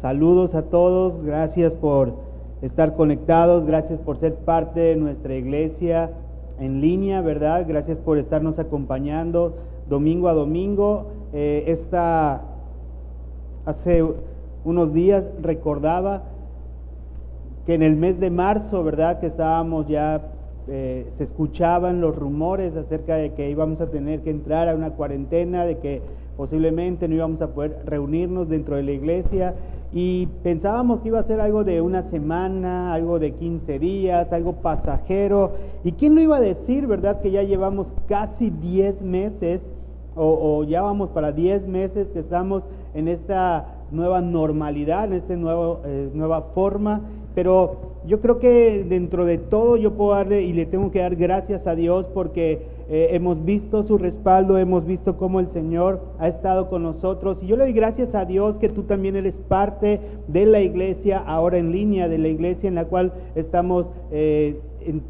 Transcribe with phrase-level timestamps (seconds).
[0.00, 2.14] Saludos a todos, gracias por
[2.62, 6.12] estar conectados, gracias por ser parte de nuestra iglesia
[6.58, 7.66] en línea, ¿verdad?
[7.68, 9.56] Gracias por estarnos acompañando
[9.90, 11.08] domingo a domingo.
[11.34, 12.44] Eh, esta,
[13.66, 14.02] hace
[14.64, 16.22] unos días recordaba
[17.66, 19.20] que en el mes de marzo, ¿verdad?
[19.20, 20.32] Que estábamos ya,
[20.66, 24.92] eh, se escuchaban los rumores acerca de que íbamos a tener que entrar a una
[24.92, 26.00] cuarentena, de que
[26.38, 29.54] posiblemente no íbamos a poder reunirnos dentro de la iglesia
[29.92, 34.54] y pensábamos que iba a ser algo de una semana, algo de 15 días, algo
[34.54, 35.52] pasajero.
[35.82, 37.20] ¿Y quién lo iba a decir, verdad?
[37.20, 39.62] Que ya llevamos casi 10 meses
[40.14, 42.62] o, ya vamos para 10 meses que estamos
[42.94, 47.00] en esta nueva normalidad, en esta eh, nueva forma.
[47.34, 47.76] Pero
[48.06, 51.66] yo creo que dentro de todo yo puedo darle y le tengo que dar gracias
[51.66, 52.62] a Dios porque
[52.92, 57.40] eh, hemos visto su respaldo, hemos visto cómo el Señor ha estado con nosotros.
[57.40, 61.18] Y yo le doy gracias a Dios que tú también eres parte de la iglesia,
[61.18, 64.60] ahora en línea, de la iglesia en la cual estamos eh,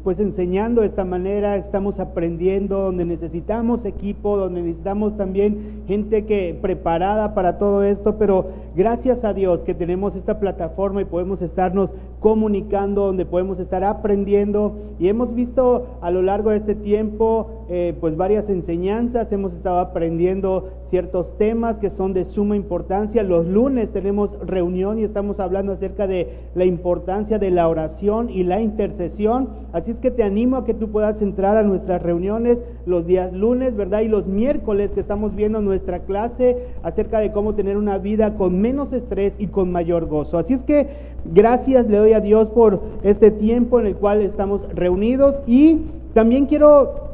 [0.03, 6.57] pues enseñando de esta manera, estamos aprendiendo, donde necesitamos equipo, donde necesitamos también gente que
[6.61, 11.93] preparada para todo esto, pero gracias a Dios que tenemos esta plataforma y podemos estarnos
[12.19, 17.95] comunicando, donde podemos estar aprendiendo y hemos visto a lo largo de este tiempo eh,
[17.99, 23.23] pues varias enseñanzas, hemos estado aprendiendo ciertos temas que son de suma importancia.
[23.23, 28.43] Los lunes tenemos reunión y estamos hablando acerca de la importancia de la oración y
[28.43, 29.60] la intercesión.
[29.73, 33.31] Así es que te animo a que tú puedas entrar a nuestras reuniones los días
[33.31, 34.01] lunes, ¿verdad?
[34.01, 38.59] Y los miércoles que estamos viendo nuestra clase acerca de cómo tener una vida con
[38.59, 40.37] menos estrés y con mayor gozo.
[40.37, 40.87] Así es que
[41.25, 45.81] gracias le doy a Dios por este tiempo en el cual estamos reunidos y
[46.13, 47.09] también quiero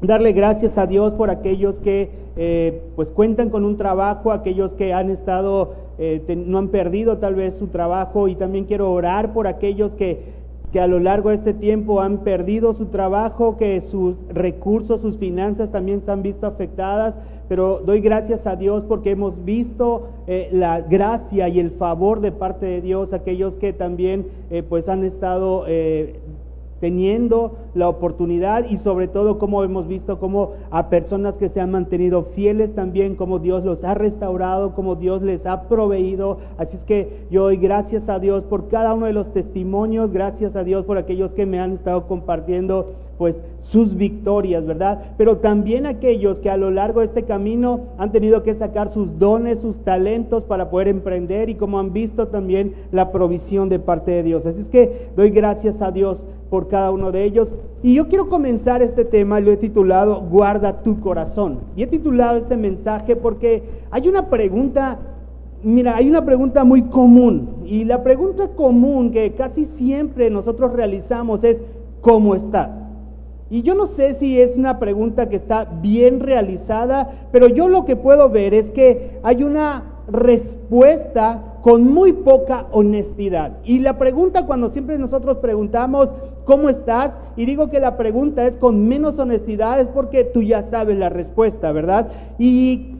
[0.00, 4.94] darle gracias a Dios por aquellos que eh, pues cuentan con un trabajo, aquellos que
[4.94, 9.46] han estado, eh, no han perdido tal vez su trabajo y también quiero orar por
[9.46, 10.39] aquellos que,
[10.72, 15.18] que a lo largo de este tiempo han perdido su trabajo, que sus recursos, sus
[15.18, 17.16] finanzas también se han visto afectadas,
[17.48, 22.30] pero doy gracias a Dios porque hemos visto eh, la gracia y el favor de
[22.30, 24.26] parte de Dios, aquellos que también
[24.68, 25.64] pues han estado
[26.80, 31.70] teniendo la oportunidad y sobre todo como hemos visto como a personas que se han
[31.70, 36.38] mantenido fieles también, como Dios los ha restaurado, como Dios les ha proveído.
[36.58, 40.56] Así es que yo doy gracias a Dios por cada uno de los testimonios, gracias
[40.56, 45.12] a Dios por aquellos que me han estado compartiendo pues sus victorias, ¿verdad?
[45.18, 49.18] Pero también aquellos que a lo largo de este camino han tenido que sacar sus
[49.18, 54.10] dones, sus talentos para poder emprender y como han visto también la provisión de parte
[54.12, 54.46] de Dios.
[54.46, 57.52] Así es que doy gracias a Dios por cada uno de ellos.
[57.82, 61.60] Y yo quiero comenzar este tema, lo he titulado Guarda tu corazón.
[61.76, 64.98] Y he titulado este mensaje porque hay una pregunta
[65.62, 71.44] Mira, hay una pregunta muy común y la pregunta común que casi siempre nosotros realizamos
[71.44, 71.62] es,
[72.00, 72.72] ¿cómo estás?
[73.50, 77.84] Y yo no sé si es una pregunta que está bien realizada, pero yo lo
[77.84, 83.58] que puedo ver es que hay una respuesta con muy poca honestidad.
[83.64, 86.08] Y la pregunta cuando siempre nosotros preguntamos,
[86.50, 87.12] ¿cómo estás?
[87.36, 91.08] Y digo que la pregunta es con menos honestidad, es porque tú ya sabes la
[91.08, 92.08] respuesta, ¿verdad?
[92.40, 92.96] Y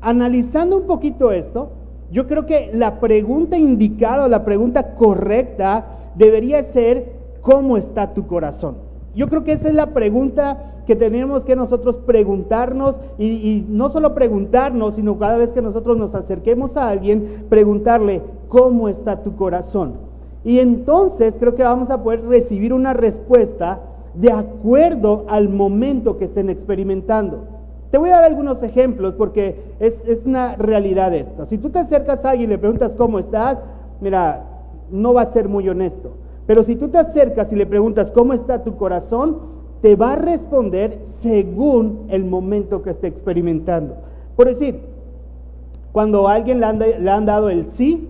[0.00, 1.72] analizando un poquito esto,
[2.12, 8.28] yo creo que la pregunta indicada o la pregunta correcta debería ser, ¿cómo está tu
[8.28, 8.76] corazón?
[9.16, 14.14] Yo creo que esa es la pregunta que tenemos que nosotros preguntarnos y, no solo
[14.14, 20.11] preguntarnos, sino cada vez que nosotros nos acerquemos a alguien, preguntarle, ¿cómo está tu corazón?
[20.44, 23.80] Y entonces creo que vamos a poder recibir una respuesta
[24.14, 27.44] de acuerdo al momento que estén experimentando.
[27.90, 31.46] Te voy a dar algunos ejemplos porque es, es una realidad esto.
[31.46, 33.60] Si tú te acercas a alguien y le preguntas cómo estás,
[34.00, 34.44] mira,
[34.90, 36.12] no va a ser muy honesto.
[36.46, 39.38] Pero si tú te acercas y le preguntas cómo está tu corazón,
[39.80, 43.96] te va a responder según el momento que esté experimentando.
[44.36, 44.80] Por decir,
[45.92, 48.08] cuando a alguien le han, dado el sí,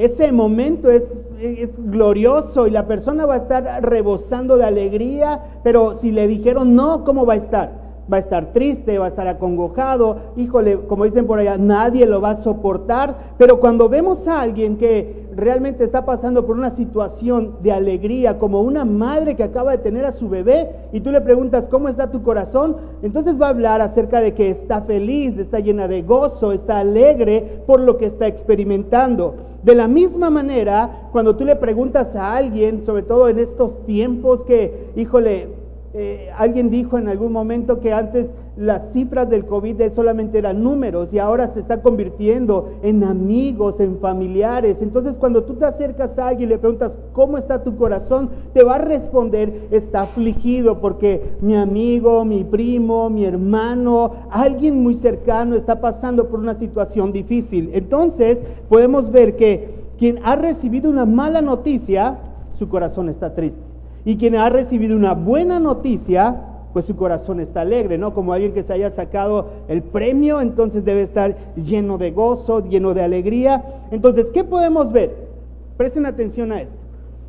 [0.00, 5.94] ese momento es, es, glorioso y la persona va a estar rebosando de alegría, pero
[5.94, 7.89] si le dijeron no, ¿cómo va a estar?
[8.10, 12.20] Va a estar triste, va a estar acongojado, híjole, como dicen por allá, nadie lo
[12.20, 17.56] va a soportar, pero cuando vemos a alguien que realmente está pasando por una situación
[17.62, 21.20] de alegría, como una madre que acaba de tener a su bebé, y tú le
[21.20, 22.76] preguntas, ¿cómo está tu corazón?
[23.02, 27.62] Entonces va a hablar acerca de que está feliz, está llena de gozo, está alegre
[27.66, 29.34] por lo que está experimentando.
[29.62, 34.42] De la misma manera, cuando tú le preguntas a alguien, sobre todo en estos tiempos
[34.42, 35.59] que, híjole,
[35.92, 41.12] eh, alguien dijo en algún momento que antes las cifras del COVID solamente eran números
[41.12, 44.82] y ahora se está convirtiendo en amigos, en familiares.
[44.82, 48.30] Entonces cuando tú te acercas a alguien y le preguntas, ¿cómo está tu corazón?
[48.52, 54.94] Te va a responder, está afligido porque mi amigo, mi primo, mi hermano, alguien muy
[54.94, 57.70] cercano está pasando por una situación difícil.
[57.72, 62.18] Entonces podemos ver que quien ha recibido una mala noticia,
[62.54, 63.69] su corazón está triste.
[64.04, 66.42] Y quien ha recibido una buena noticia,
[66.72, 68.14] pues su corazón está alegre, ¿no?
[68.14, 72.94] Como alguien que se haya sacado el premio, entonces debe estar lleno de gozo, lleno
[72.94, 73.64] de alegría.
[73.90, 75.28] Entonces, ¿qué podemos ver?
[75.76, 76.76] Presten atención a esto.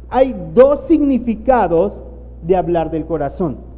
[0.10, 2.02] Hay dos significados
[2.44, 3.71] de hablar del corazón.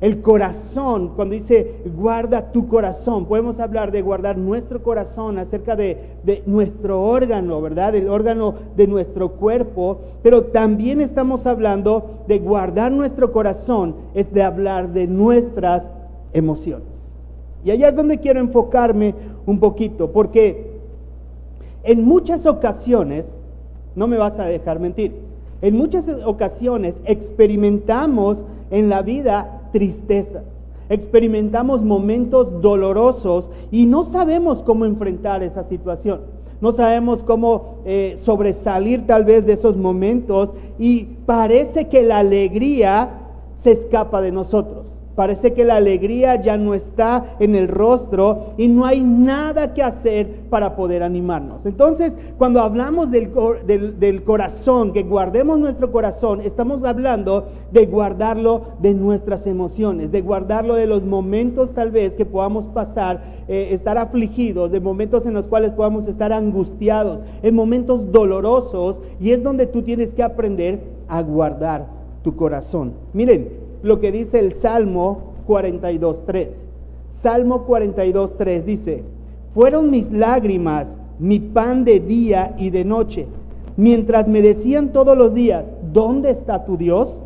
[0.00, 6.42] El corazón, cuando dice guarda tu corazón, podemos hablar de guardar nuestro corazón acerca de,
[6.46, 7.94] nuestro órgano, ¿verdad?
[7.94, 14.42] El órgano de nuestro cuerpo, pero también estamos hablando de guardar nuestro corazón, es de
[14.42, 15.92] hablar de nuestras
[16.32, 16.88] emociones.
[17.62, 19.14] Y allá es donde quiero enfocarme
[19.44, 20.78] un poquito, porque
[21.82, 23.26] en muchas ocasiones,
[23.94, 25.14] no me vas a dejar mentir,
[25.60, 30.44] en muchas ocasiones experimentamos en la vida tristezas,
[30.88, 36.20] experimentamos momentos dolorosos y no sabemos cómo enfrentar esa situación.
[36.60, 43.20] No sabemos cómo eh, sobresalir tal vez de esos momentos y parece que la alegría
[43.56, 44.79] se escapa de nosotros.
[45.20, 49.82] Parece que la alegría ya no está en el rostro y no hay nada que
[49.82, 51.66] hacer para poder animarnos.
[51.66, 53.30] Entonces, cuando hablamos del,
[53.98, 60.74] del, corazón, que guardemos nuestro corazón, estamos hablando de guardarlo de nuestras emociones, de guardarlo
[60.74, 65.46] de los momentos tal vez que podamos pasar, eh, estar afligidos, de momentos en los
[65.48, 71.20] cuales podamos estar angustiados, en momentos dolorosos, y es donde tú tienes que aprender a
[71.20, 71.88] guardar
[72.22, 72.94] tu corazón.
[73.12, 76.48] Miren, lo que dice el Salmo 42.3.
[77.12, 79.02] Salmo 42.3 dice,
[79.54, 83.26] fueron mis lágrimas mi pan de día y de noche,
[83.76, 87.20] mientras me decían todos los días, ¿dónde está tu Dios?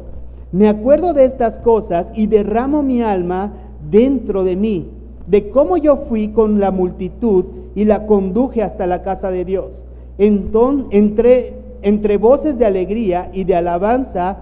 [0.51, 3.53] Me acuerdo de estas cosas y derramo mi alma
[3.89, 4.91] dentro de mí,
[5.29, 7.45] de cómo yo fui con la multitud
[7.77, 9.85] y la conduje hasta la casa de Dios.
[10.19, 14.39] Entonces, entre, entre voces de alegría y de alabanza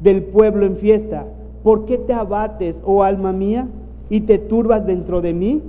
[0.00, 1.26] del pueblo en fiesta
[1.68, 3.68] ¿Por qué te abates, oh alma mía,
[4.08, 5.60] y te turbas dentro de mí?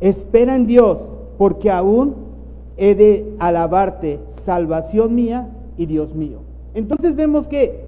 [0.00, 2.14] Espera en Dios, porque aún
[2.76, 6.42] he de alabarte, salvación mía y Dios mío.
[6.74, 7.86] Entonces vemos que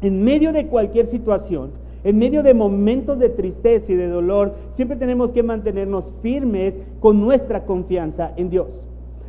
[0.00, 1.72] en medio de cualquier situación,
[2.04, 7.20] en medio de momentos de tristeza y de dolor, siempre tenemos que mantenernos firmes con
[7.20, 8.68] nuestra confianza en Dios.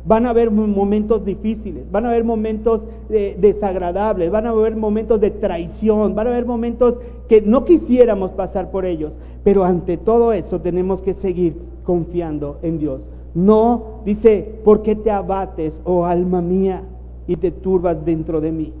[0.04, 5.30] Van a haber momentos difíciles, van a haber momentos desagradables, van a haber momentos de
[5.30, 9.16] traición, van a haber momentos que no quisiéramos pasar por ellos.
[9.44, 13.00] Pero ante todo eso tenemos que seguir confiando en Dios.
[13.34, 16.84] No, dice, ¿por qué te abates, oh alma mía,
[17.26, 18.72] y te turbas dentro de mí?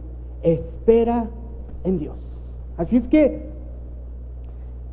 [0.42, 1.30] Espera
[1.84, 2.40] en Dios.
[2.76, 3.46] Así es que,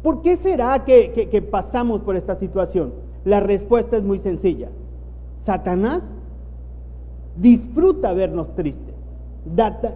[0.04, 2.94] ¿por qué será que pasamos por esta situación?
[3.26, 4.70] La respuesta es muy sencilla.
[5.42, 6.16] Satanás
[7.40, 8.96] disfruta vernos tristes.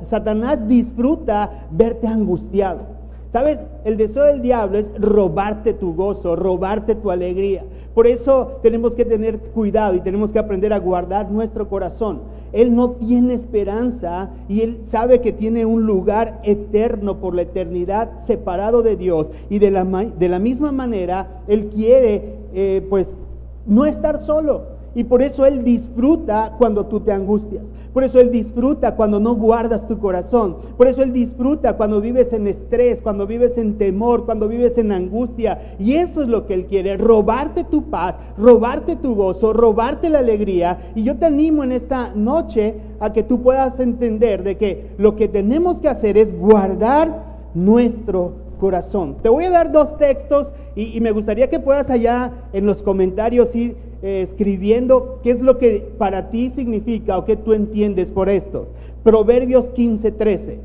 [0.03, 2.93] Satanás disfruta verte angustiado.
[3.29, 3.63] ¿Sabes?
[3.83, 7.65] El deseo del diablo es robarte tu gozo, robarte tu alegría.
[7.95, 12.21] Por eso tenemos que tener cuidado y tenemos que aprender a guardar nuestro corazón.
[12.51, 18.19] Él no tiene esperanza y él sabe que tiene un lugar eterno por la eternidad
[18.19, 19.31] separado de Dios.
[19.49, 23.17] Y de la, de la misma manera, él quiere eh, pues
[23.65, 24.72] no estar solo.
[24.95, 27.65] Y por eso Él disfruta cuando tú te angustias.
[27.93, 30.57] Por eso Él disfruta cuando no guardas tu corazón.
[30.77, 34.91] Por eso Él disfruta cuando vives en estrés, cuando vives en temor, cuando vives en
[34.91, 35.75] angustia.
[35.79, 40.19] Y eso es lo que Él quiere, robarte tu paz, robarte tu gozo, robarte la
[40.19, 40.91] alegría.
[40.95, 45.15] Y yo te animo en esta noche a que tú puedas entender de que lo
[45.15, 49.17] que tenemos que hacer es guardar nuestro corazón.
[49.21, 53.53] Te voy a dar dos textos y, me gustaría que puedas allá en los comentarios
[53.55, 58.29] ir eh, escribiendo qué es lo que para ti significa o qué tú entiendes por
[58.29, 58.67] estos.
[59.03, 60.59] Proverbios 15, 13.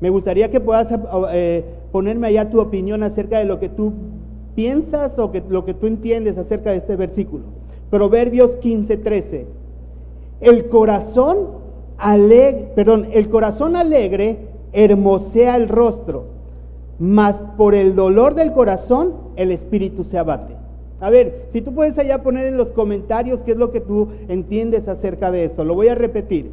[0.00, 0.88] Me gustaría que puedas
[1.32, 3.92] eh, ponerme allá tu opinión acerca de lo que tú
[4.54, 7.44] piensas o lo que tú entiendes acerca de este versículo.
[7.90, 9.46] Proverbios 15, 13.
[10.40, 11.48] El corazón
[11.98, 14.38] alegre, perdón, el corazón alegre
[14.72, 16.34] hermosea el rostro
[16.98, 20.56] mas por el dolor del corazón el espíritu se abate.
[21.04, 24.08] A ver, si tú puedes allá poner en los comentarios qué es lo que tú
[24.26, 26.50] entiendes acerca de esto, lo voy a repetir.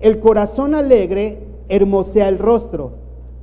[0.00, 2.92] El corazón alegre hermosea el rostro,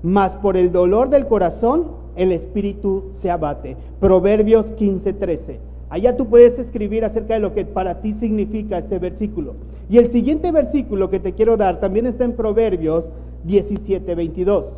[0.02, 3.78] mas por el dolor del corazón el espíritu se abate.
[4.00, 5.60] Proverbios 15:13.
[5.92, 9.54] Allá tú puedes escribir acerca de lo que para ti significa este versículo.
[9.92, 13.12] Y el siguiente versículo que te quiero dar también está en Proverbios
[13.46, 14.76] 17:22.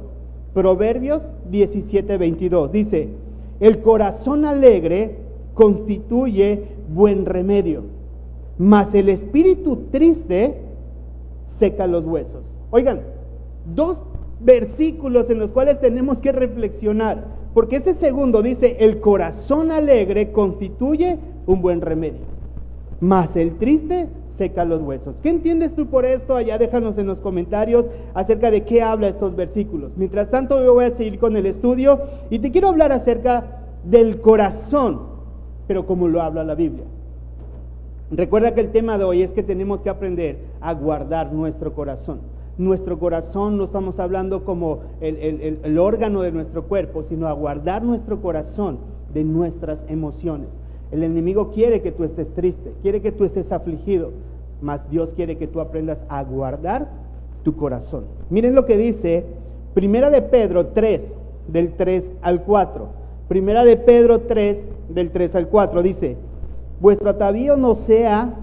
[0.53, 3.07] Proverbios 17:22 dice,
[3.61, 5.25] el corazón alegre
[5.57, 7.81] constituye buen remedio,
[8.59, 10.61] mas el espíritu triste
[11.45, 12.43] seca los huesos.
[12.69, 13.01] Oigan,
[13.73, 14.03] dos
[14.39, 21.17] versículos en los cuales tenemos que reflexionar, porque este segundo dice, el corazón alegre constituye
[21.47, 22.21] un buen remedio,
[22.99, 25.19] mas el triste seca los huesos.
[25.21, 26.35] ¿Qué entiendes tú por esto?
[26.35, 29.93] Allá déjanos en los comentarios acerca de qué habla estos versículos.
[29.95, 34.21] Mientras tanto, yo voy a seguir con el estudio y te quiero hablar acerca del
[34.21, 35.16] corazón,
[35.67, 36.85] pero como lo habla la Biblia.
[38.09, 42.19] Recuerda que el tema de hoy es que tenemos que aprender a guardar nuestro corazón.
[42.57, 48.21] Nuestro corazón no estamos hablando como el, órgano de nuestro cuerpo, sino a guardar nuestro
[48.21, 48.79] corazón
[49.13, 50.47] de nuestras emociones.
[50.91, 54.11] El enemigo quiere que tú estés triste, quiere que tú estés afligido,
[54.61, 56.89] mas Dios quiere que tú aprendas a guardar
[57.43, 58.05] tu corazón.
[58.29, 59.25] Miren lo que dice
[59.73, 61.13] Primera de Pedro 3,
[61.49, 62.87] del 3 al 4.
[63.27, 66.17] Primera de Pedro 3, del 3 al 4, dice,
[66.79, 68.33] vuestro atavío no sea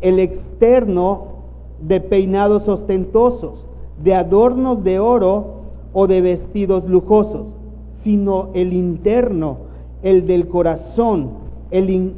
[0.00, 1.36] el externo
[1.80, 3.66] de peinados ostentosos,
[4.02, 7.56] de adornos de oro o de vestidos lujosos,
[7.90, 9.66] sino el interno
[10.02, 11.30] el del corazón,
[11.70, 12.14] el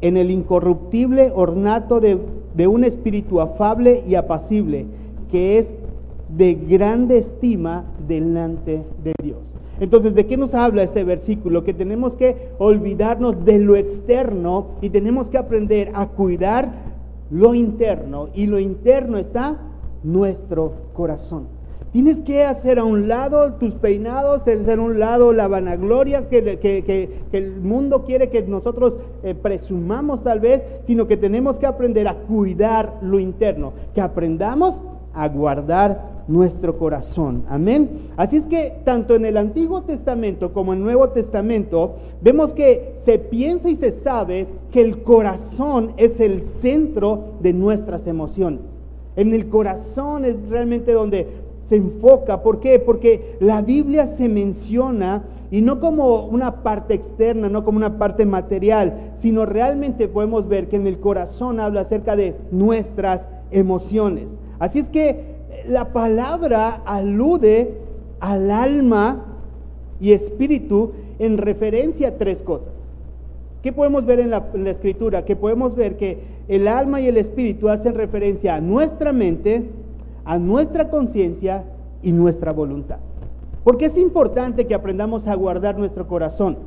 [0.00, 2.18] en el incorruptible ornato de,
[2.54, 4.86] de un espíritu afable y apacible,
[5.30, 5.74] que es
[6.28, 9.53] de grande estima delante de Dios.
[9.80, 11.64] Entonces, ¿de qué nos habla este versículo?
[11.64, 16.72] Que tenemos que olvidarnos de lo externo y tenemos que aprender a cuidar
[17.30, 18.28] lo interno.
[18.34, 19.58] Y lo interno está
[20.02, 21.48] nuestro corazón.
[21.94, 27.22] Tienes que hacer a un lado tus peinados, hacer a un lado la vanagloria que,
[27.30, 32.14] el mundo quiere que nosotros eh, presumamos tal vez, sino que tenemos que aprender a
[32.14, 34.82] cuidar lo interno, que aprendamos
[35.14, 37.44] a guardar nuestro corazón.
[37.48, 38.08] Amén.
[38.16, 42.94] Así es que tanto en el Antiguo Testamento como en el Nuevo Testamento vemos que
[42.96, 48.62] se piensa y se sabe que el corazón es el centro de nuestras emociones.
[49.16, 51.28] En el corazón es realmente donde
[51.62, 52.42] se enfoca.
[52.42, 52.78] ¿Por qué?
[52.78, 58.26] Porque la Biblia se menciona y no como una parte externa, no como una parte
[58.26, 64.30] material, sino realmente podemos ver que en el corazón habla acerca de nuestras emociones.
[64.58, 65.33] Así es que
[65.68, 67.74] la palabra alude
[68.20, 69.24] al alma
[70.00, 72.72] y espíritu en referencia a tres cosas.
[73.62, 75.24] ¿Qué podemos ver en la, escritura?
[75.24, 76.18] Que podemos ver que
[76.48, 79.70] el alma y el espíritu hacen referencia a nuestra mente,
[80.24, 81.64] a nuestra conciencia
[82.02, 82.98] y nuestra voluntad.
[83.62, 86.58] Porque es importante que aprendamos a guardar nuestro corazón,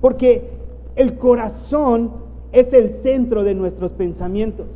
[0.00, 0.48] porque
[0.96, 2.12] el corazón
[2.52, 4.66] es el centro de nuestros pensamientos.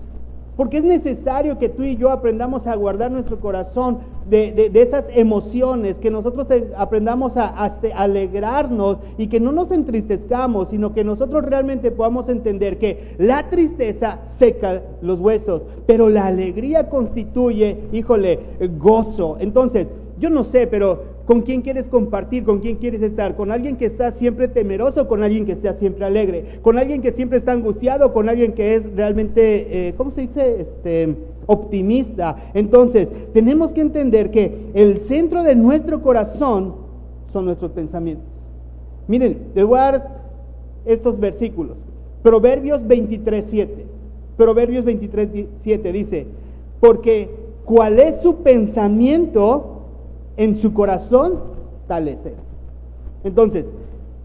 [0.56, 5.98] Porque es necesario que tú y yo aprendamos a guardar nuestro corazón de, esas emociones,
[5.98, 11.90] que nosotros aprendamos a, a, alegrarnos y que no nos entristezcamos, sino que nosotros realmente
[11.90, 18.38] podamos entender que la tristeza seca los huesos, pero la alegría constituye, híjole,
[18.78, 19.38] gozo.
[19.40, 22.44] Entonces, yo no sé, pero ¿Con quién quieres compartir?
[22.44, 23.36] ¿Con quién quieres estar?
[23.36, 25.06] ¿Con alguien que está siempre temeroso?
[25.06, 26.58] ¿Con alguien que está siempre alegre?
[26.62, 28.12] ¿Con alguien que siempre está angustiado?
[28.12, 30.60] ¿Con alguien que es realmente, eh, ¿cómo se dice?
[30.60, 32.36] Este, optimista.
[32.54, 36.74] Entonces, tenemos que entender que el centro de nuestro corazón
[37.32, 38.26] son nuestros pensamientos.
[39.08, 40.22] Miren, les voy a dar
[40.84, 41.78] estos versículos.
[42.22, 43.86] Proverbios 23, 7.
[44.36, 46.26] Proverbios 23, 7 dice,
[46.80, 47.30] porque
[47.64, 49.71] cuál es su pensamiento,
[50.36, 51.38] en su corazón,
[51.86, 52.34] tal es él.
[53.24, 53.72] Entonces,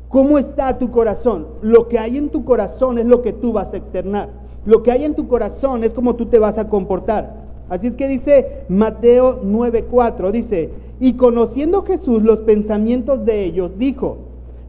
[0.09, 1.47] ¿cómo está tu corazón?
[1.61, 4.29] Lo que hay en tu corazón es lo que tú vas a externar.
[4.65, 7.47] Lo que hay en tu corazón es como tú te vas a comportar.
[7.69, 14.17] Así es que dice Mateo 9:4, dice, y conociendo Jesús los pensamientos de ellos, dijo,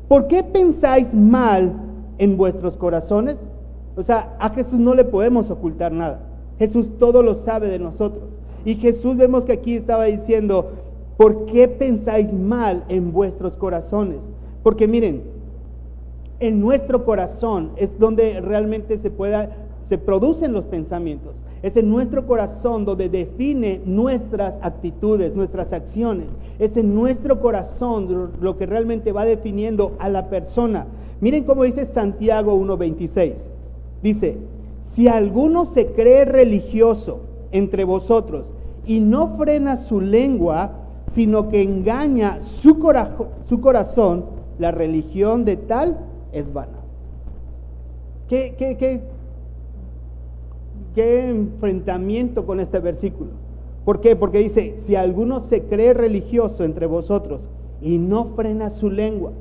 [0.09, 1.73] ¿por qué pensáis mal
[2.19, 3.39] en vuestros corazones?
[3.97, 6.21] O sea, a Jesús no le podemos ocultar nada.
[6.59, 8.25] Jesús todo lo sabe de nosotros.
[8.65, 10.71] Y Jesús vemos que aquí estaba diciendo,
[11.19, 14.23] ¿Por qué pensáis mal en vuestros corazones?
[14.63, 15.25] Porque miren,
[16.39, 19.11] en nuestro corazón es donde realmente se,
[19.99, 21.35] producen los pensamientos.
[21.61, 26.29] Es en nuestro corazón donde define nuestras actitudes, nuestras acciones.
[26.61, 30.87] Es en nuestro corazón lo que realmente va definiendo a la persona.
[31.21, 33.35] Miren cómo dice Santiago 1.26.
[34.05, 34.37] Dice,
[34.83, 38.47] si alguno se cree religioso entre vosotros
[38.87, 42.77] y no frena su lengua, sino que engaña su,
[43.45, 44.25] su corazón,
[44.59, 45.99] la religión de tal
[46.33, 46.79] es vana.
[48.29, 49.01] ¿Qué, qué, qué,
[50.95, 53.31] qué enfrentamiento con este versículo?
[53.85, 54.17] ¿Por qué?
[54.17, 57.49] Porque dice, si alguno se cree religioso entre vosotros
[57.81, 59.33] y no frena su lengua,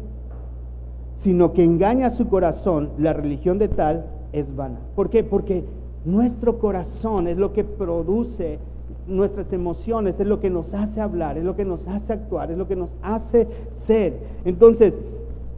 [1.15, 4.79] sino que engaña su corazón, la religión de tal es vana.
[4.95, 5.23] ¿Por qué?
[5.23, 5.65] Porque
[6.05, 8.59] nuestro corazón es lo que produce
[9.07, 12.57] nuestras emociones, es lo que nos hace hablar, es lo que nos hace actuar, es
[12.57, 14.17] lo que nos hace ser.
[14.45, 14.99] Entonces,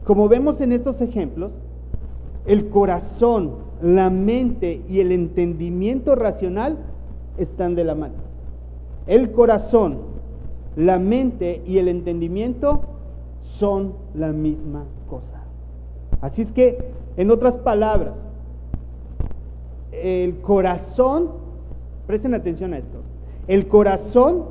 [0.04, 1.52] como vemos en estos ejemplos,
[2.46, 6.78] el corazón, la mente y el entendimiento racional
[7.38, 8.14] están de la mano.
[9.06, 9.98] El corazón,
[10.76, 12.82] la mente y el entendimiento
[13.42, 15.42] son la misma cosa.
[16.20, 16.78] Así es que,
[17.16, 18.18] en otras palabras,
[19.92, 21.30] el corazón,
[22.06, 22.99] presten atención a esto,
[23.50, 24.44] el corazón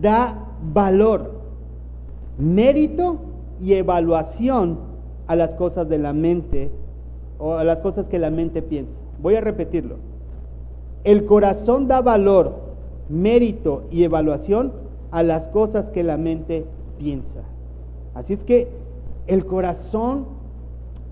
[0.00, 1.30] da valor,
[2.36, 3.18] mérito
[3.62, 4.80] y evaluación
[5.28, 6.72] a las cosas de la mente
[7.38, 9.00] o a las cosas que la mente piensa.
[9.22, 9.98] Voy a repetirlo.
[11.04, 12.56] El corazón da valor,
[13.08, 14.72] mérito y evaluación
[15.12, 16.66] a las cosas que la mente
[16.98, 17.44] piensa.
[18.14, 18.66] Así es que
[19.28, 20.26] el corazón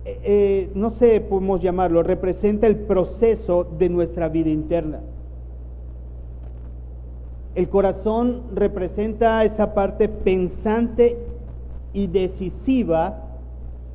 [0.04, 5.02] eh, eh, no sé, podemos llamarlo, representa el proceso de nuestra vida interna.
[7.58, 11.18] El corazón representa esa parte pensante
[11.92, 13.24] y decisiva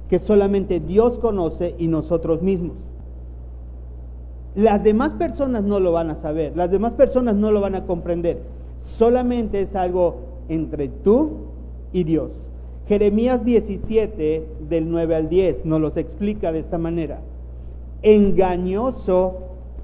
[0.09, 2.75] que solamente Dios conoce y nosotros mismos.
[4.53, 7.85] Las demás personas no lo van a saber, las demás personas no lo van a
[7.85, 8.41] comprender.
[8.81, 10.15] Solamente es algo
[10.49, 11.29] entre tú
[11.93, 12.49] y Dios.
[12.89, 17.21] Jeremías 17, del 9 al 10, nos los explica de esta manera.
[18.01, 19.37] Engañoso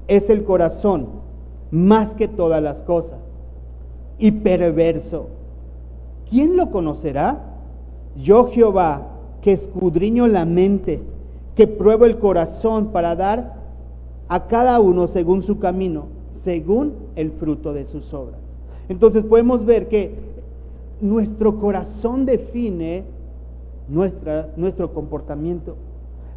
[0.09, 1.07] es el corazón
[1.71, 3.28] más que todas las cosas
[4.19, 5.27] y perverso.
[6.29, 7.39] ¿Quién lo conocerá?
[8.15, 9.07] Yo Jehová,
[9.41, 11.01] que escudriño la mente,
[11.55, 13.55] que pruebo el corazón para dar
[14.27, 18.39] a cada uno según su camino, según el fruto de sus obras.
[18.89, 20.13] Entonces podemos ver que
[21.01, 23.03] nuestro corazón define
[23.87, 25.75] nuestra, nuestro comportamiento.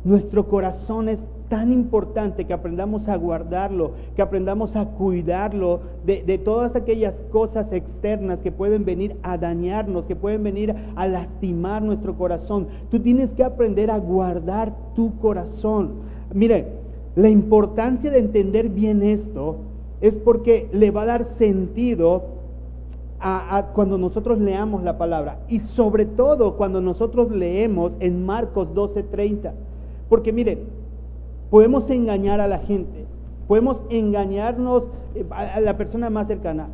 [0.05, 6.39] Nuestro corazón es tan importante que aprendamos a guardarlo, que aprendamos a cuidarlo de, de,
[6.39, 12.17] todas aquellas cosas externas que pueden venir a dañarnos, que pueden venir a lastimar nuestro
[12.17, 12.69] corazón.
[12.91, 15.91] Tú tienes que aprender a guardar tu corazón.
[16.35, 16.67] Mire,
[17.15, 19.57] la importancia de entender bien esto
[20.01, 22.25] es porque le va a dar sentido
[23.75, 29.53] cuando nosotros leamos la palabra y sobre todo cuando nosotros leemos en Marcos 12:30.
[30.13, 30.59] Porque miren,
[31.49, 33.07] podemos engañar a la gente,
[33.49, 36.69] podemos engañarnos eh, a la persona más cercana,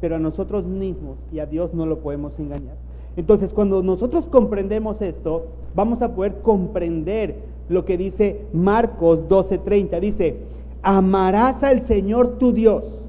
[0.00, 2.74] pero a nosotros mismos y a Dios no lo podemos engañar.
[3.14, 7.36] Entonces, cuando nosotros comprendemos esto, vamos a poder comprender
[7.68, 10.00] lo que dice Marcos 12:30.
[10.00, 10.38] Dice,
[10.82, 13.04] amarás al Señor tu Dios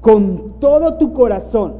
[0.00, 1.74] con todo tu corazón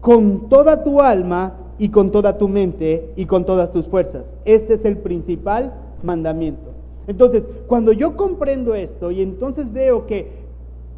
[0.00, 4.32] con toda tu alma y con toda tu mente y con todas tus fuerzas.
[4.44, 6.72] Este es el principal mandamiento.
[7.06, 10.42] Entonces, cuando yo comprendo esto y entonces veo que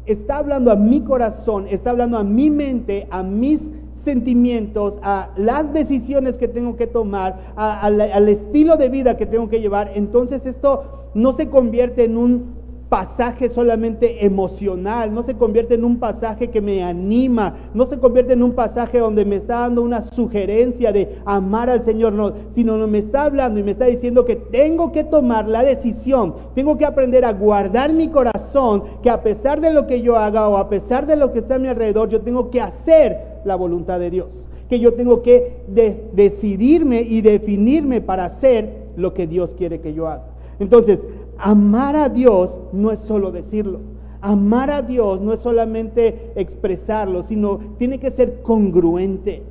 [0.05, 5.73] está hablando a mi corazón, está hablando a mi mente, a mis sentimientos, a las
[5.73, 11.09] decisiones que tengo que tomar, al estilo de vida que tengo que llevar, entonces esto
[11.15, 12.55] no se convierte en un
[12.95, 18.31] pasaje solamente emocional, no se convierte en un pasaje que me anima, no se convierte
[18.31, 22.77] en un pasaje donde me está dando una sugerencia de amar al Señor, no, sino
[22.87, 26.85] me está hablando y me está diciendo que tengo que tomar la decisión, tengo que
[26.85, 30.69] aprender a guardar mi corazón, que a pesar de lo que yo haga o a
[30.69, 34.09] pesar de lo que está a mi alrededor, yo tengo que hacer la voluntad de
[34.09, 34.29] Dios,
[34.69, 35.65] que yo tengo que
[36.13, 40.27] decidirme y definirme para hacer lo que Dios quiere que yo haga.
[40.59, 41.05] Entonces,
[41.37, 43.79] amar a Dios no es solo decirlo.
[44.21, 49.43] Amar a Dios no es solamente expresarlo, sino tiene que ser congruente.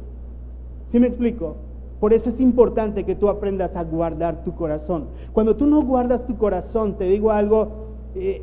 [0.88, 1.57] ¿Sí me explico?
[2.01, 5.07] Por eso es importante que tú aprendas a guardar tu corazón.
[5.33, 7.68] Cuando tú no guardas tu corazón, te digo algo,
[8.14, 8.42] eh,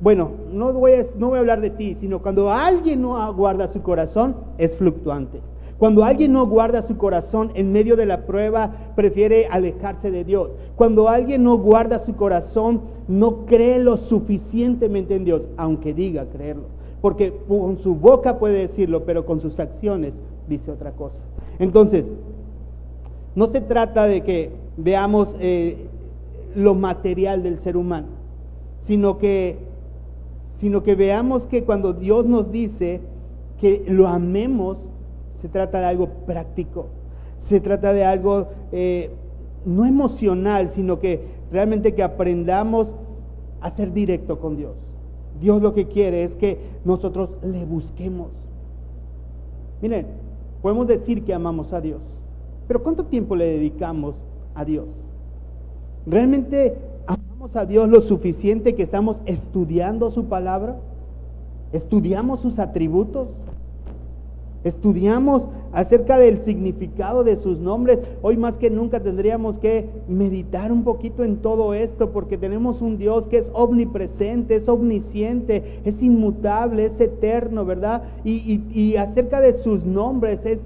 [0.00, 3.68] bueno, no voy, a, no voy a hablar de ti, sino cuando alguien no guarda
[3.68, 5.40] su corazón, es fluctuante.
[5.80, 10.50] Cuando alguien no guarda su corazón en medio de la prueba, prefiere alejarse de Dios.
[10.76, 16.64] Cuando alguien no guarda su corazón, no cree lo suficientemente en Dios, aunque diga creerlo.
[17.00, 21.24] Porque con su boca puede decirlo, pero con sus acciones dice otra cosa.
[21.58, 22.12] Entonces,
[23.34, 25.86] no se trata de que veamos eh,
[26.54, 28.08] lo material del ser humano,
[28.80, 29.56] sino que,
[30.52, 33.00] sino que veamos que cuando Dios nos dice
[33.58, 34.76] que lo amemos,
[35.40, 36.86] se trata de algo práctico,
[37.38, 39.10] se trata de algo eh,
[39.64, 42.94] no emocional, sino que realmente que aprendamos
[43.62, 44.74] a ser directo con Dios.
[45.40, 48.28] Dios lo que quiere es que nosotros le busquemos.
[49.80, 50.08] Miren,
[50.60, 52.02] podemos decir que amamos a Dios,
[52.68, 54.16] pero ¿cuánto tiempo le dedicamos
[54.54, 54.88] a Dios?
[56.06, 56.76] ¿Realmente
[57.06, 60.76] amamos a Dios lo suficiente que estamos estudiando su palabra?
[61.72, 63.28] ¿Estudiamos sus atributos?
[64.64, 68.00] Estudiamos acerca del significado de sus nombres.
[68.22, 72.98] Hoy más que nunca tendríamos que meditar un poquito en todo esto porque tenemos un
[72.98, 78.02] Dios que es omnipresente, es omnisciente, es inmutable, es eterno, ¿verdad?
[78.24, 80.60] Y, acerca de sus nombres, es,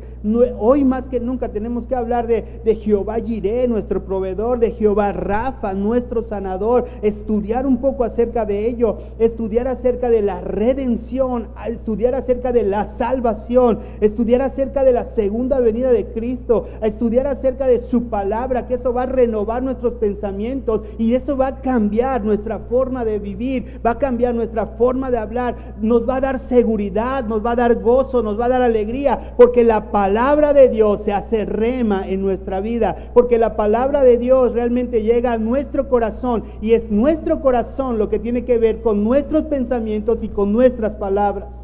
[0.59, 5.12] hoy más que nunca tenemos que hablar de, de Jehová Jireh, nuestro proveedor, de Jehová
[5.12, 12.14] Rafa, nuestro sanador, estudiar un poco acerca de ello, estudiar acerca de la redención, estudiar
[12.14, 17.66] acerca de la salvación, estudiar acerca de la segunda venida de Cristo, a estudiar acerca
[17.66, 22.24] de su palabra, que eso va a renovar nuestros pensamientos y eso va a cambiar
[22.24, 26.38] nuestra forma de vivir, va a cambiar nuestra forma de hablar, nos va a dar
[26.38, 30.68] seguridad, nos va a dar gozo, nos va a dar alegría, porque la palabra de
[30.68, 35.38] Dios se hace rema en nuestra vida, porque la palabra de Dios realmente llega a
[35.38, 40.28] nuestro corazón y es nuestro corazón lo que tiene que ver con nuestros pensamientos y
[40.28, 41.63] con nuestras palabras.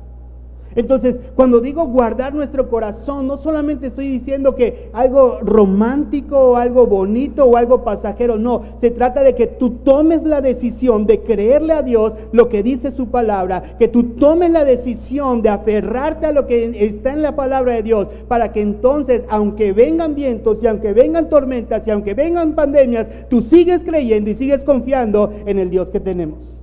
[0.77, 6.87] Entonces, cuando digo guardar nuestro corazón, no solamente estoy diciendo que algo romántico o algo
[6.87, 11.73] bonito o algo pasajero, no, se trata de que tú tomes la decisión de creerle
[11.73, 16.33] a Dios lo que dice su palabra, que tú tomes la decisión de aferrarte a
[16.33, 20.67] lo que está en la palabra de Dios, para que entonces, aunque vengan vientos y
[20.69, 25.71] aunque vengan tormentas y aunque vengan pandemias, tú sigues creyendo y sigues confiando en el
[25.71, 26.55] Dios que tenemos.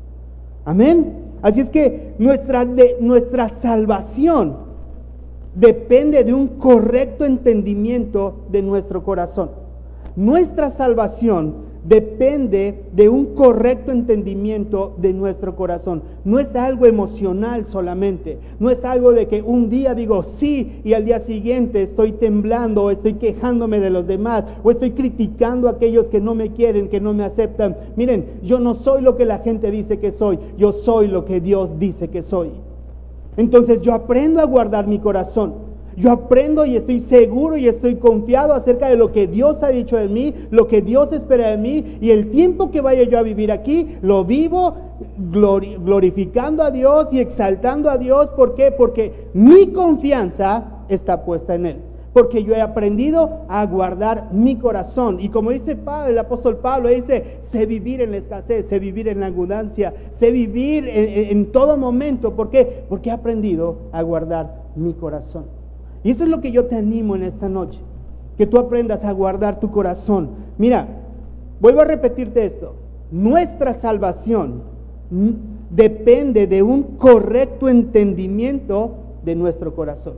[0.63, 1.26] Amén.
[1.41, 2.65] Así es que nuestra,
[2.99, 4.57] nuestra salvación
[5.55, 9.51] depende de un correcto entendimiento de nuestro corazón.
[10.15, 16.03] Nuestra salvación depende de un correcto entendimiento de nuestro corazón.
[16.25, 20.93] No es algo emocional solamente, no es algo de que un día digo sí y
[20.93, 25.71] al día siguiente estoy temblando o estoy quejándome de los demás o estoy criticando a
[25.71, 27.77] aquellos que no me quieren, que no me aceptan.
[27.95, 31.39] Miren, yo no soy lo que la gente dice que soy, yo soy lo que
[31.39, 32.51] Dios dice que soy.
[33.37, 35.66] Entonces yo aprendo a guardar mi corazón.
[35.97, 39.97] Yo aprendo y estoy seguro y estoy confiado acerca de lo que Dios ha dicho
[39.97, 43.23] de mí, lo que Dios espera de mí y el tiempo que vaya yo a
[43.23, 44.75] vivir aquí, lo vivo
[45.17, 48.27] glorificando a Dios y exaltando a Dios.
[48.29, 48.71] ¿Por qué?
[48.71, 51.77] Porque mi confianza está puesta en Él
[52.13, 55.17] porque yo he aprendido a guardar mi corazón.
[55.19, 59.19] Y como dice el apóstol Pablo, dice, sé vivir en la escasez, sé vivir en
[59.19, 62.35] la abundancia, sé vivir en, en todo momento.
[62.35, 62.85] ¿Por qué?
[62.89, 65.56] Porque he aprendido a guardar mi corazón.
[66.03, 67.79] Y eso es lo que yo te animo en esta noche,
[68.37, 70.29] que tú aprendas a guardar tu corazón.
[70.57, 70.87] Mira,
[71.59, 72.75] vuelvo a repetirte esto,
[73.11, 74.61] nuestra salvación
[75.69, 78.91] depende de un correcto entendimiento
[79.23, 80.15] de nuestro corazón.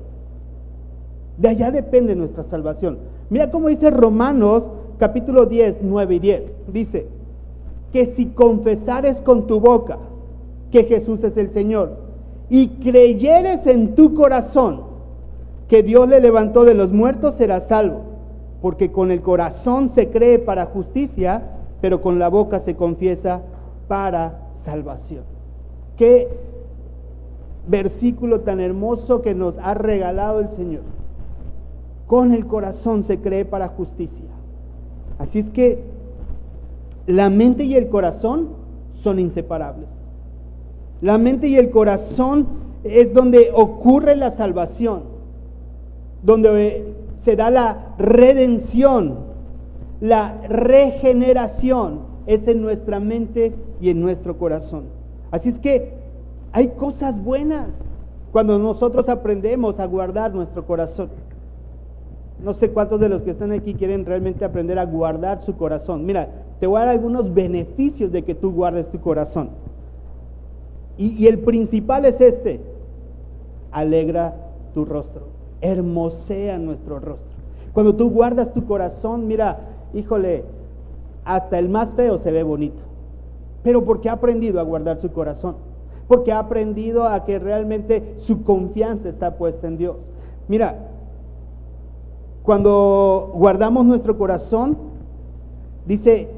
[1.38, 2.98] De allá depende nuestra salvación.
[3.30, 6.54] Mira cómo dice Romanos capítulo 10, 9 y 10.
[6.74, 7.08] Dice
[7.94, 9.98] que si confesares con tu boca
[10.72, 11.98] que Jesús es el Señor
[12.50, 14.82] y creyeres en tu corazón
[15.70, 18.02] que Dios le levantó de los muertos, será salvo,
[18.60, 21.44] porque con el corazón se cree para justicia,
[21.80, 23.44] pero con la boca se confiesa
[23.88, 25.24] para salvación.
[25.96, 26.28] Qué
[27.68, 30.82] versículo tan hermoso que nos ha regalado el Señor.
[32.08, 34.26] Con el corazón se cree para justicia.
[35.20, 35.84] Así es que
[37.06, 38.50] la mente y el corazón
[38.94, 39.90] son inseparables.
[41.02, 42.48] La mente y el corazón
[42.84, 45.09] es donde ocurre la salvación
[46.24, 49.18] donde se da la redención,
[50.02, 54.84] la regeneración, es en nuestra mente y en nuestro corazón.
[55.32, 55.94] Así es que
[56.52, 57.70] hay cosas buenas
[58.32, 61.10] cuando nosotros aprendemos a guardar nuestro corazón.
[62.44, 66.06] No sé cuántos de los que están aquí quieren realmente aprender a guardar su corazón.
[66.06, 66.30] Mira,
[66.60, 69.50] te voy a dar algunos beneficios de que tú guardes tu corazón.
[70.98, 72.60] Y, el principal es este,
[73.72, 74.36] alegra
[74.74, 75.29] tu rostro
[75.62, 77.28] hermosea nuestro rostro.
[77.74, 79.60] Cuando tú guardas tu corazón, mira,
[79.94, 80.44] híjole,
[81.26, 82.82] hasta el más feo se ve bonito.
[83.64, 85.56] Pero porque ha aprendido a guardar su corazón.
[86.08, 89.98] Porque ha aprendido a que realmente su confianza está puesta en Dios.
[90.48, 90.88] Mira,
[92.44, 94.78] cuando guardamos nuestro corazón,
[95.86, 96.30] dice,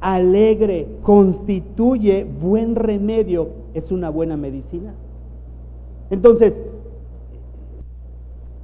[0.00, 4.94] alegre, constituye buen remedio, es una buena medicina.
[6.10, 6.60] Entonces,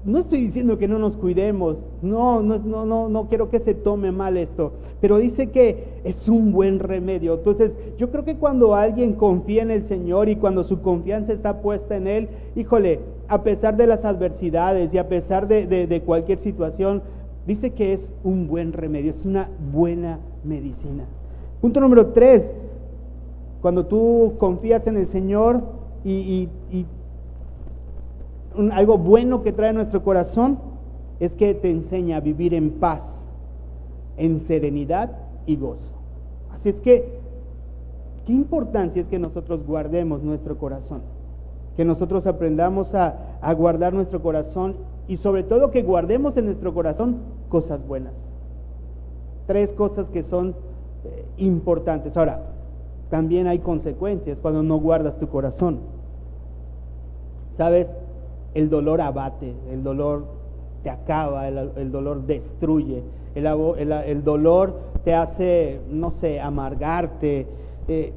[0.07, 3.75] no estoy diciendo que no nos cuidemos, no, no, no, no, no quiero que se
[3.75, 7.35] tome mal esto, pero dice que es un buen remedio.
[7.35, 11.61] Entonces, yo creo que cuando alguien confía en el Señor y cuando su confianza está
[11.61, 16.39] puesta en Él, híjole, a pesar de las adversidades y a pesar de, de cualquier
[16.39, 17.03] situación,
[17.47, 21.05] dice que es un buen remedio, es una buena medicina.
[21.61, 22.53] Punto número tres,
[23.61, 25.63] cuando tú confías en el Señor
[26.05, 26.49] y,
[28.73, 30.59] algo bueno que trae nuestro corazón
[31.21, 33.27] es que te enseña a vivir en paz,
[34.17, 35.13] en serenidad
[35.47, 35.93] y gozo.
[36.53, 37.21] Así es que,
[38.27, 41.03] qué importancia es que nosotros guardemos nuestro corazón,
[41.77, 43.23] que nosotros aprendamos a,
[43.57, 48.15] guardar nuestro corazón y sobre todo que guardemos en nuestro corazón cosas buenas.
[49.47, 50.57] Tres cosas que son
[51.05, 52.17] eh, importantes.
[52.17, 52.43] Ahora,
[53.11, 55.79] también hay consecuencias cuando no guardas tu corazón.
[57.53, 57.95] ¿Sabes?
[58.57, 60.25] El dolor abate, el dolor
[60.83, 63.03] te acaba, el, dolor destruye,
[63.35, 67.47] el, dolor te hace, no sé, amargarte,
[67.87, 68.15] eh,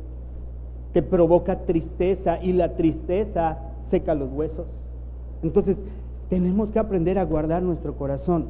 [0.94, 4.66] te provoca tristeza y la tristeza seca los huesos.
[5.44, 5.84] Entonces,
[6.30, 8.46] tenemos que aprender a guardar nuestro corazón.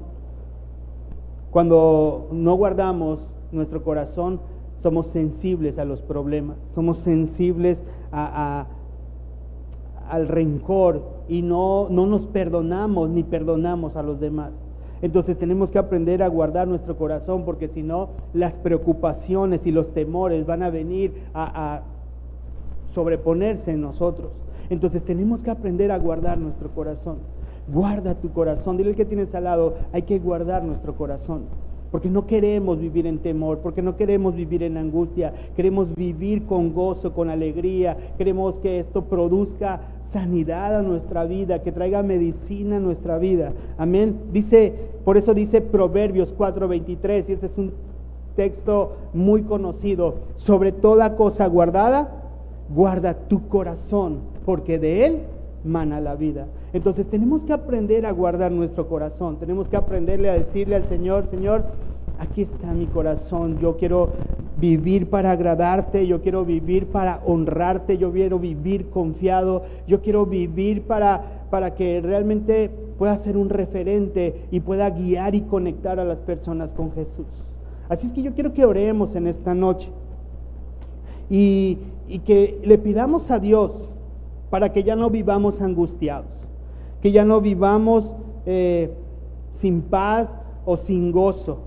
[1.50, 4.42] Cuando no guardamos nuestro corazón,
[4.84, 8.68] somos sensibles a los problemas, somos sensibles a,
[10.10, 14.52] al rencor y no, no nos perdonamos ni perdonamos a los demás.
[15.02, 19.94] Entonces tenemos que aprender a guardar nuestro corazón porque si no, las preocupaciones y los
[19.94, 21.84] temores van a venir a, a
[22.94, 24.32] sobreponerse en nosotros.
[24.70, 27.18] Entonces tenemos que aprender a guardar nuestro corazón.
[27.72, 28.78] Guarda tu corazón.
[28.78, 31.44] Dile al que tienes al lado, hay que guardar nuestro corazón.
[31.92, 36.74] Porque no queremos vivir en temor, porque no queremos vivir en angustia, queremos vivir con
[36.74, 42.80] gozo, con alegría, queremos que esto produzca sanidad a nuestra vida, que traiga medicina a
[42.80, 43.54] nuestra vida.
[43.78, 44.20] Amén.
[44.32, 44.74] Dice,
[45.04, 47.74] por eso dice Proverbios 4:23, y este es un
[48.36, 52.24] texto muy conocido, sobre toda cosa guardada,
[52.74, 55.20] guarda tu corazón, porque de él
[55.64, 56.48] mana la vida.
[56.74, 61.28] Entonces tenemos que aprender a guardar nuestro corazón, tenemos que aprenderle a decirle al Señor,
[61.28, 61.66] Señor,
[62.20, 64.10] aquí está mi corazón, yo quiero
[64.60, 70.84] vivir para agradarte, yo quiero vivir para honrarte, yo quiero vivir confiado, yo quiero vivir
[70.84, 76.20] para, para que realmente pueda ser un referente y pueda guiar y conectar a las
[76.20, 77.28] personas con Jesús.
[77.88, 79.90] Así es que yo quiero que oremos en esta noche.
[81.30, 83.92] Y, y que le pidamos a Dios
[84.50, 86.32] para que ya no vivamos angustiados,
[87.02, 88.92] que ya no vivamos eh,
[89.54, 90.36] sin paz
[90.66, 91.60] o sin gozo.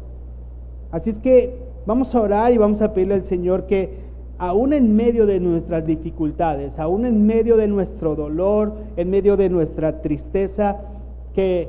[0.90, 4.02] Así es que vamos a orar y vamos a pedirle al Señor que
[4.38, 9.48] aún en medio de nuestras dificultades, aún en medio de nuestro dolor, en medio de
[9.48, 10.80] nuestra tristeza,
[11.32, 11.68] que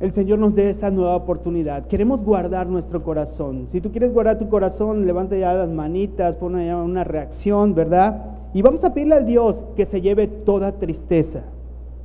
[0.00, 1.86] el Señor nos dé esa nueva oportunidad.
[1.86, 3.68] Queremos guardar nuestro corazón.
[3.70, 8.33] Si tú quieres guardar tu corazón, levanta ya las manitas, pon una reacción, ¿verdad?
[8.54, 11.42] Y vamos a pedirle al Dios que se lleve toda tristeza,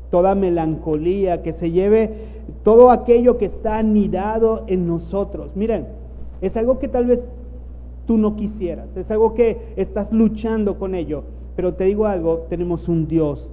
[0.10, 2.12] toda melancolía, que se lleve
[2.64, 5.52] todo aquello que está anidado en nosotros.
[5.56, 5.88] Miren,
[6.42, 7.24] es algo que tal vez
[8.08, 11.24] tú no quisieras, es algo que estás luchando con ello,
[11.56, 13.48] pero te digo algo, tenemos un Dios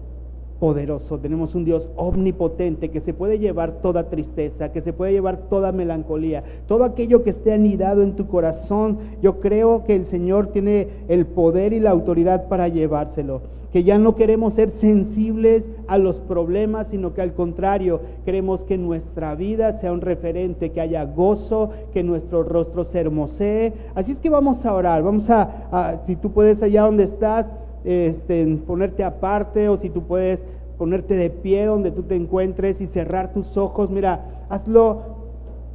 [0.58, 5.48] poderoso, tenemos un Dios omnipotente que se puede llevar toda tristeza, que se puede llevar
[5.48, 8.98] toda melancolía, todo aquello que esté anidado en tu corazón.
[9.22, 13.42] Yo creo que el Señor tiene el poder y la autoridad para llevárselo.
[13.72, 18.78] Que ya no queremos ser sensibles a los problemas, sino que al contrario, queremos que
[18.78, 23.74] nuestra vida sea un referente, que haya gozo, que nuestro rostro se hermosee.
[23.94, 27.52] Así es que vamos a orar, vamos a, a si tú puedes allá donde estás,
[27.86, 30.44] este, ponerte aparte o si tú puedes
[30.76, 33.90] ponerte de pie donde tú te encuentres y cerrar tus ojos.
[33.90, 35.16] Mira, hazlo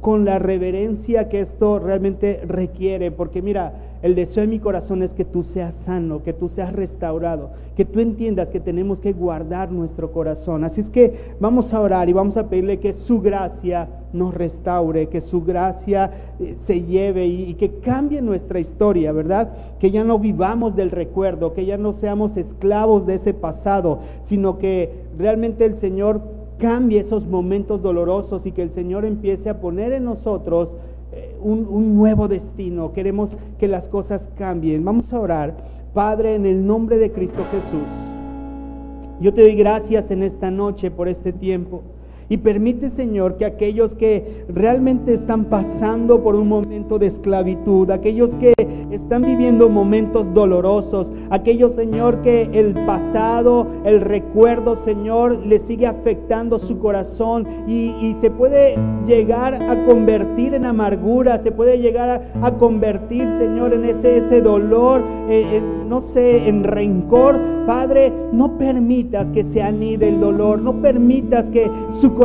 [0.00, 3.72] con la reverencia que esto realmente requiere, porque mira,
[4.02, 7.84] el deseo de mi corazón es que tú seas sano, que tú seas restaurado, que
[7.84, 10.64] tú entiendas que tenemos que guardar nuestro corazón.
[10.64, 15.08] Así es que vamos a orar y vamos a pedirle que su gracia nos restaure,
[15.08, 16.10] que su gracia
[16.40, 19.52] eh, se lleve y, y, que cambie nuestra historia, ¿verdad?
[19.78, 24.58] Que ya no vivamos del recuerdo, que ya no seamos esclavos de ese pasado, sino
[24.58, 26.20] que realmente el Señor
[26.58, 30.76] cambie esos momentos dolorosos y que el Señor empiece a poner en nosotros
[31.12, 32.92] eh, un, nuevo destino.
[32.92, 34.84] Queremos que las cosas cambien.
[34.84, 35.56] Vamos a orar.
[35.94, 37.88] Padre, en el nombre de Cristo Jesús,
[39.20, 41.82] yo te doy gracias en esta noche por este tiempo.
[42.32, 48.34] Y permite, Señor, que aquellos que realmente están pasando por un momento de esclavitud, aquellos
[48.36, 48.54] que
[48.90, 56.58] están viviendo momentos dolorosos, aquellos, Señor, que el pasado, el recuerdo, Señor, le sigue afectando
[56.58, 57.92] su corazón y,
[58.22, 64.18] se puede llegar a convertir en amargura, se puede llegar a, convertir, Señor, en ese,
[64.18, 65.02] ese dolor,
[65.86, 67.38] no sé, en rencor.
[67.66, 72.21] Padre, no permitas que se anide el dolor, no permitas que su corazón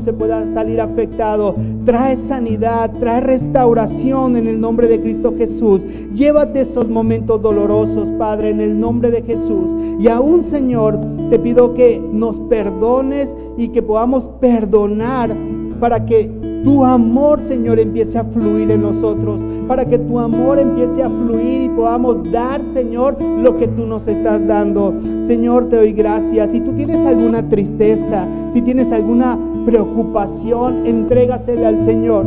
[0.00, 1.54] se pueda salir afectado.
[1.84, 5.82] Trae sanidad, trae restauración en el nombre de Cristo Jesús.
[6.12, 9.70] Llévate esos momentos dolorosos, Padre, en el nombre de Jesús.
[10.00, 10.98] Y aún, Señor,
[11.30, 15.30] te pido que nos perdones y que podamos perdonar
[15.76, 16.30] para que
[16.64, 21.62] tu amor, Señor, empiece a fluir en nosotros, para que tu amor empiece a fluir
[21.62, 24.94] y podamos dar, Señor, lo que tú nos estás dando.
[25.26, 26.50] Señor, te doy gracias.
[26.50, 32.24] Si tú tienes alguna tristeza, si tienes alguna preocupación, entrégasele al Señor.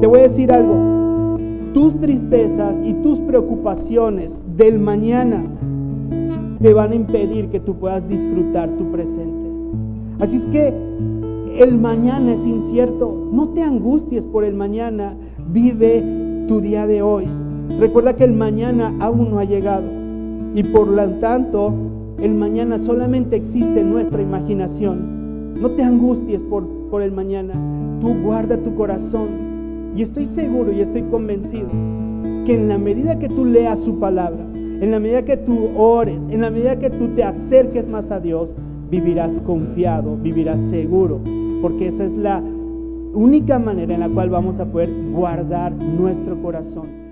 [0.00, 1.38] Te voy a decir algo.
[1.72, 5.44] Tus tristezas y tus preocupaciones del mañana
[6.60, 9.48] te van a impedir que tú puedas disfrutar tu presente.
[10.18, 10.74] Así es que
[11.58, 13.28] el mañana es incierto.
[13.32, 15.16] No te angusties por el mañana.
[15.52, 16.02] Vive
[16.48, 17.26] tu día de hoy.
[17.78, 19.84] Recuerda que el mañana aún no ha llegado.
[20.54, 21.72] Y por lo tanto,
[22.20, 25.54] el mañana solamente existe en nuestra imaginación.
[25.60, 27.54] No te angusties por, por el mañana.
[28.00, 29.28] Tú guarda tu corazón.
[29.96, 31.68] Y estoy seguro y estoy convencido
[32.46, 36.22] que en la medida que tú leas su palabra, en la medida que tú ores,
[36.30, 38.54] en la medida que tú te acerques más a Dios,
[38.90, 41.20] vivirás confiado, vivirás seguro,
[41.60, 42.42] porque esa es la
[43.12, 46.99] única manera en la cual vamos a poder guardar nuestro corazón.